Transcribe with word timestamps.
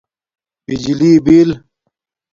بجلی 0.65 1.13
بِل 1.25 1.49